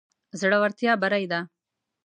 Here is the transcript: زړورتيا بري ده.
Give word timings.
زړورتيا 0.39 0.93
بري 1.01 1.23
ده. 1.31 1.39